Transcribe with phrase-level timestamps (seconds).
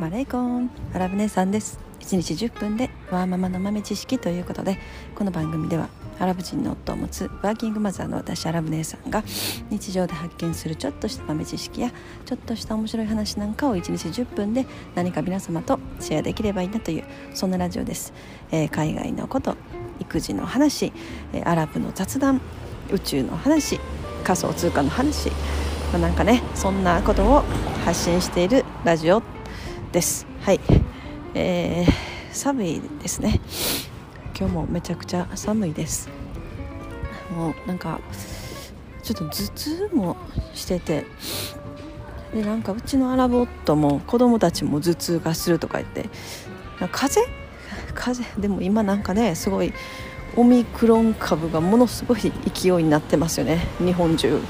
[0.00, 1.78] マレイコンアラブ姉さんです。
[2.00, 4.78] 1日10分でワーママの豆知識ということで
[5.14, 9.22] この番組ではアラブ人の夫を持つワーキングマザーの私アラブ姉さんが
[9.68, 11.92] 日常で発見するちょっとした豆知識や
[12.24, 14.64] ちょっとした面白い話なんかを1日10分で
[14.94, 17.04] 何か皆様とシェアできればいいなという
[17.34, 18.14] そんなラジオです、
[18.52, 19.54] えー、海外のこと
[19.98, 20.94] 育児の話、
[21.34, 22.40] えー、アラブの雑談
[22.90, 23.78] 宇宙の話
[24.24, 25.28] 仮想通貨の話、
[25.92, 27.42] まあ、なんかねそんなことを
[27.84, 29.22] 発信しているラジオ
[29.92, 30.24] です。
[30.42, 30.60] はい、
[31.34, 31.92] えー、
[32.32, 33.40] 寒いですね。
[34.38, 36.08] 今日もめちゃくちゃ寒いです。
[37.36, 38.00] もうなんか
[39.02, 40.16] ちょっと頭痛も
[40.54, 41.06] してて。
[42.32, 46.08] でなんかうちのアラボットも子供たちも頭痛がするとか言って。
[46.92, 47.20] 風
[47.92, 49.74] 風でも今なんかねすごい
[50.36, 52.20] オミクロン株がものすごい
[52.54, 53.66] 勢いになってますよね。
[53.78, 54.40] 日本中。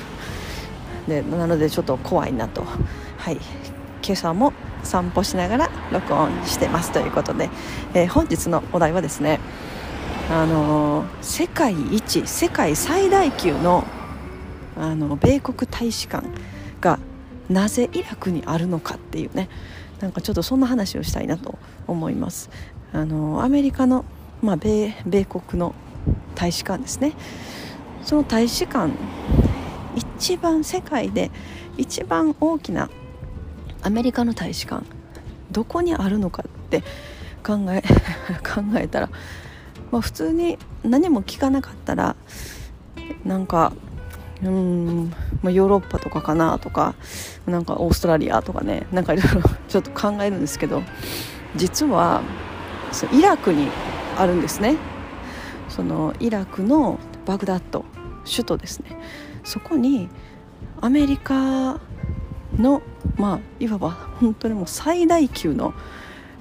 [1.09, 2.63] でなのでちょっと怖いなと。
[3.17, 3.39] はい。
[4.03, 7.49] 今朝も散歩しながら録音してますということで、
[7.95, 9.41] えー、本日のお題はですね
[10.31, 13.85] あのー、世界一世界最大級の
[14.77, 16.27] あの米国大使館
[16.81, 16.99] が
[17.49, 19.49] なぜイラクにあるのかっていうね
[20.01, 22.49] なんかちょっとそんな話をしたいなと思います。
[22.93, 24.05] あのアメリカの、
[24.41, 25.75] まあ、米米国の
[26.35, 27.13] 大使館ですね。
[28.03, 28.93] その大使館
[29.95, 31.31] 一番世界で
[31.77, 32.89] 一番大きな
[33.83, 34.85] アメリカの大使館
[35.51, 36.83] どこにあるのかって
[37.45, 37.83] 考え
[38.45, 39.11] 考えたら、
[39.91, 42.17] まあ、普通に何も聞かなかったら
[43.25, 43.73] なんか
[44.43, 46.95] うん、まあ、ヨーロッパとかかなとか
[47.47, 50.83] なんかオーストラリアとかねなんかいろいろ ちょっと考えるんですけど
[51.57, 52.23] 実は
[53.13, 53.69] イラクに
[54.17, 54.77] あるんですね。
[55.69, 57.85] そのイラクのバグダッド
[58.25, 58.97] 首都ですね。
[59.45, 60.09] そこに
[60.81, 61.79] アメリカ
[62.59, 62.83] の
[63.21, 65.75] まあいわば本当にもう最大級の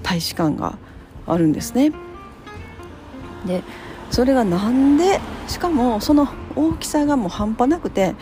[0.02, 0.78] 大使館が
[1.26, 1.92] あるんですね。
[3.46, 3.62] で
[4.10, 8.14] それがなんでしかもその大きさがもう半端なくて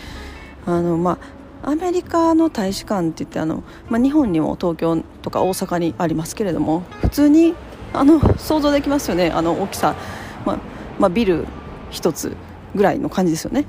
[0.66, 1.18] あのま
[1.62, 7.54] あアメリカの大使館って言ってあの、まあ、日本にも東京とか大阪にありますけれども普通に
[7.92, 9.96] あの想像できますよねあの大きさ、
[10.44, 10.58] まあ
[10.98, 11.46] まあ、ビル
[11.90, 12.36] 1つ
[12.74, 13.64] ぐらいの感じですよね。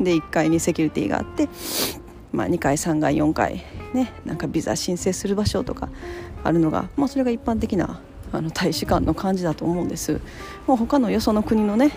[0.00, 1.48] で1階にセキュリティがあって。
[2.34, 3.64] まあ、2階3階4階
[3.94, 5.88] ねなんかビザ申請する場所とか
[6.42, 8.00] あるのが、まあ、それが一般的な
[8.32, 10.20] あの大使館の感じだと思うんです。
[10.66, 11.92] もう他のよその国のね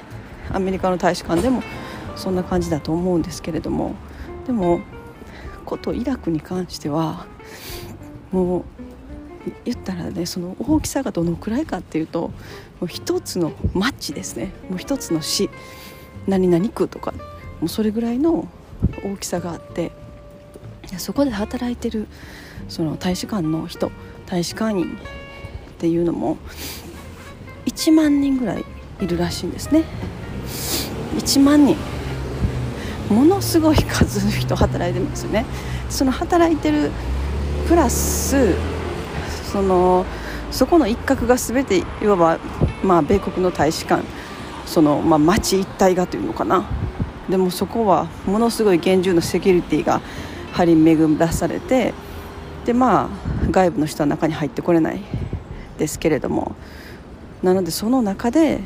[0.51, 1.63] アメリカの大使館でも
[2.15, 3.95] そんな感じだと思うんですけれども。
[4.45, 4.81] でも
[5.65, 7.25] ことイラクに関しては
[8.31, 8.63] もう
[9.65, 12.31] 言ったらねその大きさがどのくらいかっていうとも
[12.83, 14.51] う一つの町ですね。
[14.69, 15.49] もう一つの市。
[16.27, 17.13] 何々区とか。
[17.59, 18.47] もうそれぐらいの
[19.03, 19.91] 大きさがあって。
[20.97, 22.07] そこで働いてる
[22.69, 23.91] その大使館の人
[24.25, 24.89] 大使館員っ
[25.77, 26.37] ていうのも
[27.65, 28.65] 1万人ぐらい
[29.01, 29.83] いるらしいんですね。
[31.17, 31.75] 1万人。
[33.09, 35.45] ものすごい数の人働いてますよね。
[35.89, 36.91] その働いてる
[37.67, 38.55] プラス
[39.51, 40.05] その
[40.51, 42.39] そこの一角が全ていわば、
[42.83, 44.03] まあ、米国の大使館
[44.65, 46.65] その、まあ、町一帯がというのかな。
[47.29, 50.01] でもそこはものすごい厳重なセキュリティが
[50.53, 51.93] 張り巡らされて
[52.65, 53.09] でまあ
[53.51, 55.01] 外部の人は中に入ってこれない
[55.77, 56.55] ですけれども
[57.43, 58.59] なのでその中で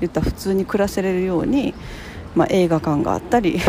[0.00, 1.74] 言った普通に暮らせれるように、
[2.34, 3.60] まあ、映画館があったり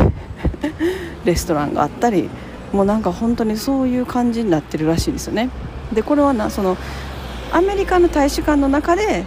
[1.25, 2.29] レストランがあったり
[2.71, 5.49] もうなんか本当にそういう感じになってるらしいんですよね。
[5.93, 6.77] でこれはなその
[7.51, 9.23] アメリカの大使館の中で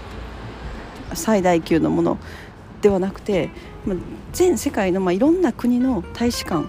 [1.15, 2.19] 最大級のもの
[2.83, 3.51] ではなくて
[4.33, 6.67] 全世界のまあいろんな国の大使館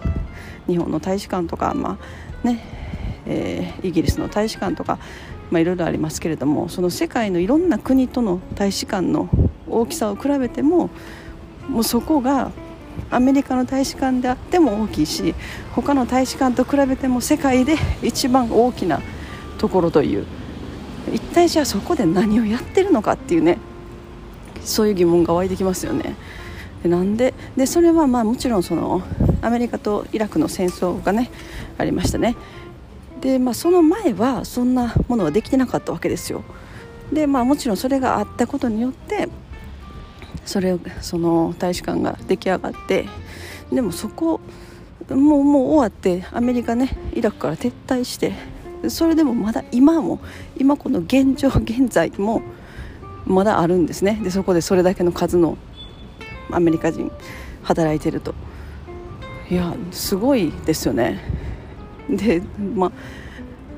[0.69, 1.97] 日本の大使館とか、ま
[2.43, 2.59] あね
[3.25, 4.99] えー、イギリスの大使館とか、
[5.51, 9.29] まあ、いろいろありますけれどもその世界のいろんな国との大使館の
[9.69, 10.89] 大きさを比べても
[11.67, 12.51] もうそこが
[13.11, 15.35] アメリカの大使館であっても大きいし
[15.73, 19.01] 他の大使館と比べても世界で一番大きな
[19.57, 20.25] ところという
[21.13, 23.57] 一体じゃあそこで何をやってるのかっていうね
[24.61, 26.15] そういう疑問が湧いてきますよね。
[26.83, 29.01] でなんででそれはまあもちろんその
[29.41, 31.31] アメリカとイラクの戦争がね
[31.77, 32.35] ありましたね。
[33.21, 36.43] で、まあ、その前はそんなものはできてなかったわけですよ。
[37.11, 39.29] でまあもちろんそれがあったことによって
[40.45, 43.05] それその大使館が出来上がって
[43.71, 44.39] でもそこ
[45.09, 48.33] もうもう終わってアメリカねイラクから撤退して
[48.87, 50.19] それでもまだ今も
[50.57, 52.41] 今この現状現在も
[53.25, 54.19] まだあるんですね。
[54.23, 55.57] でそこでそれだけの数の
[56.51, 57.11] アメリカ人
[57.63, 58.33] 働いてると。
[59.49, 61.19] いやすごいですよね。
[62.09, 62.41] で
[62.75, 62.91] まあ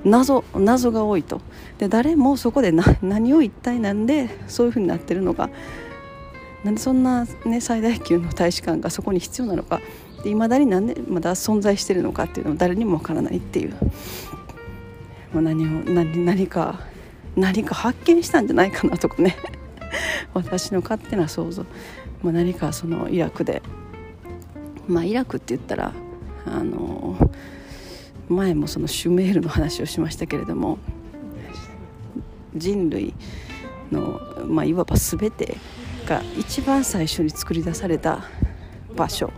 [0.04, 1.42] 謎謎が多いと。
[1.78, 2.72] で誰もそこで
[3.02, 5.50] 何を一体なんでそういうふうになってるのか。
[6.64, 9.80] なんでそんな、ね、最大級の大使館がそこに必要なのか。
[10.24, 13.72] いまだになんでまだ存在してるのかっていうのは誰にもわからないっていう。
[15.34, 16.82] もう何を何何か
[17.36, 19.38] 何か発見したんじゃないかなとかね。
[20.34, 21.66] 私の勝手な想像、
[22.22, 23.62] まあ、何かそのイラクで
[24.92, 25.94] まあイラクって言ったら
[26.46, 27.18] あの
[28.30, 30.78] 前もそのシュメールの話をしましたけれども
[32.56, 33.14] 人類
[33.92, 35.58] の、まあ、いわば全て
[36.06, 38.26] が一番最初に作り出された
[38.96, 39.32] 場所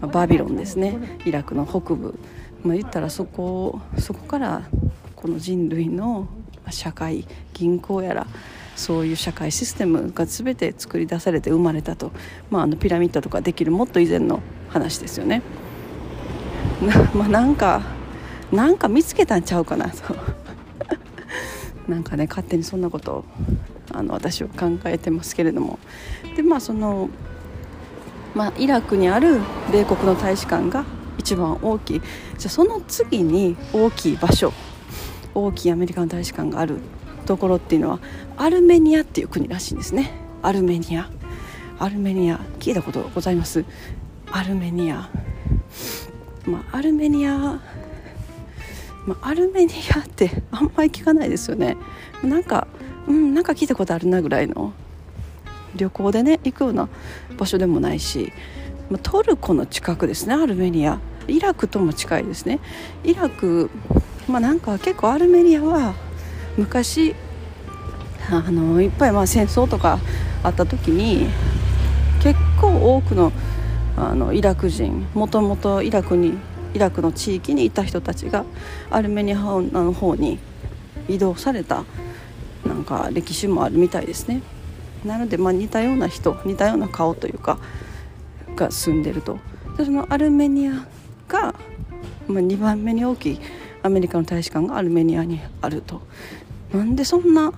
[0.00, 1.20] バビロンですね。
[1.24, 2.18] イラクの北部、
[2.64, 4.62] まあ、言ったらそこそこから
[5.14, 6.26] この人類の
[6.70, 8.26] 社会銀行やら
[8.74, 12.10] そういう社会システムが全て作り出されて生まれたと、
[12.50, 14.40] まあ、あのピラミッドとかできるもっと以前の
[14.72, 15.42] 話ですよね。
[16.82, 17.82] な まあ、なんか
[18.50, 19.88] なんか見つけたんちゃうかな。
[19.88, 20.14] と
[21.88, 23.24] なんかね勝手にそんなことを
[23.92, 25.78] あの私は考えてますけれども。
[26.36, 27.08] でまあその、
[28.34, 29.40] まあ、イラクにある
[29.70, 30.84] 米国の大使館が
[31.18, 32.00] 一番大きい。
[32.38, 34.52] じゃあその次に大きい場所
[35.34, 36.78] 大きいアメリカの大使館がある
[37.26, 38.00] ところっていうのは
[38.36, 40.10] アルメニアっていう国らしいんですね。
[40.42, 41.08] アルメニア。
[41.78, 42.40] アルメニア。
[42.58, 43.64] 聞いたことございます？
[44.34, 45.08] アルメニア。
[46.46, 47.60] まあアルメニア
[49.04, 51.76] まあ、アルメニアって あんまり聞かないですよね。
[52.24, 52.66] なんか
[53.06, 54.72] うんなんか聞いたことあるなぐらいの。
[55.74, 56.88] 旅行でね行くような
[57.38, 58.30] 場所でもないし、
[58.90, 60.98] まあ、トルコの近くですねアルメニア。
[61.28, 62.58] イラクとも近いですね。
[63.04, 63.70] イラク
[64.28, 65.94] まあなんか結構アルメニアは
[66.56, 67.14] 昔
[68.30, 69.98] あのいっぱいまあ戦争とか
[70.42, 71.28] あった時に
[72.22, 73.32] 結構多くの
[73.96, 76.34] あのイラク人もともとイラクに
[76.74, 78.44] イラクの地域にいた人たちが
[78.90, 80.38] アルメニアの方に
[81.08, 81.84] 移動された
[82.64, 84.42] なんか歴史もあるみたいですね。
[85.04, 87.58] なのでまあ似たような人似たような顔というか
[88.56, 89.38] が住んでると。
[89.76, 90.86] でそのアルメニア
[91.28, 91.54] が、
[92.28, 93.40] まあ、2番目に大きい
[93.82, 96.00] アメリカの大使館がアルメニアにあると。
[96.72, 97.52] なんでそんな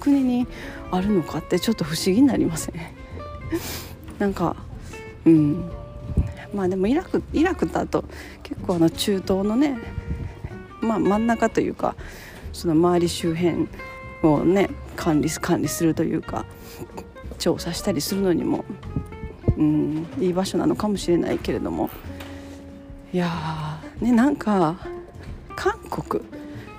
[0.00, 0.46] 国に
[0.90, 2.94] あるのかってちょっと不思議になりますね
[4.18, 4.56] なんか
[5.26, 5.70] うん。
[6.54, 8.04] まあでもイラクイラクだと
[8.42, 9.78] 結構あの中東のね、
[10.80, 11.96] まあ、真ん中というか
[12.52, 13.68] その周り周辺
[14.22, 16.44] をね管理管理するというか
[17.38, 18.64] 調査したりするのにも、
[19.56, 21.90] うん、いい場所なのかもしれないけれども。
[23.12, 24.76] いやーねなんか
[25.54, 26.24] 韓国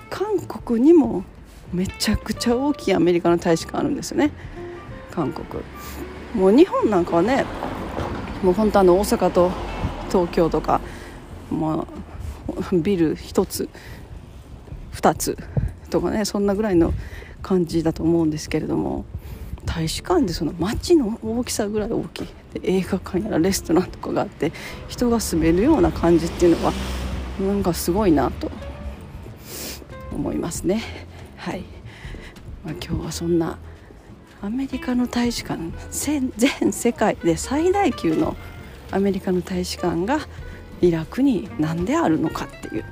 [0.10, 1.24] 韓国にも
[1.72, 4.32] めちゃくちゃ大きいアメリカの大使館あるんですよね。
[5.12, 5.64] 韓国。
[6.34, 7.46] もう日本なんかはね
[8.44, 9.52] もう本当あの大阪と
[10.10, 10.82] 東京とか
[11.50, 11.88] も
[12.72, 13.70] うビル1つ
[14.94, 15.38] 2つ
[15.90, 16.94] とかねそんなぐらいの
[17.42, 19.06] 感じだと思うんですけれども
[19.66, 24.52] 大使館でその街の大きさぐらい大きいで映画館やらレストランとかがあって
[24.90, 26.74] 人が住めるような感じっていうのは
[27.40, 28.52] なんかすごいなと
[30.12, 30.84] 思いますね。
[31.38, 31.64] はい、
[32.64, 33.58] まあ、今日はそんな
[34.44, 38.36] アメリカの大使館全世界で最大級の
[38.92, 40.20] アメリカの大使館が
[40.82, 42.86] イラクに何であるのかっていう。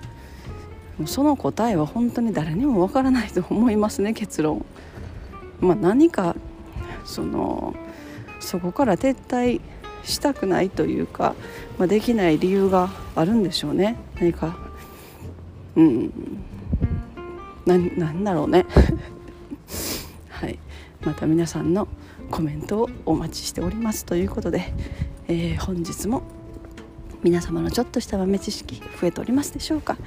[1.07, 4.63] その答えは本当に誰にもわからないと思いますね結論。
[5.59, 6.37] まあ、何か
[7.03, 7.75] その
[8.39, 9.59] そこから撤退
[10.05, 11.35] したくないというか、
[11.77, 13.97] まあ、できない理由があるんでしょうね。
[14.15, 14.57] 何か
[15.75, 16.13] うん。
[17.65, 18.65] なんだろうね。
[21.03, 21.87] また皆さんの
[22.29, 24.73] コメントをお待ちしておりますということで、
[25.27, 26.23] えー、本日も
[27.23, 29.97] 皆様のちょっとした豆知識増えておりますでしょうか。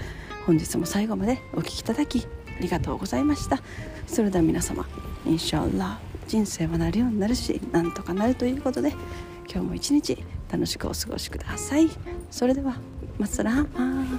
[0.47, 2.27] 本日も最後までお聴きいただき
[2.59, 3.61] ありがとうございました。
[4.07, 4.87] それでは皆様
[5.27, 5.99] インシャアラ
[6.29, 8.91] 人生はなるようになるしなんとかなるということで
[9.51, 11.89] 今日も一日楽しくお過ごしください。
[12.31, 12.77] それでは
[13.19, 14.19] マスラーマー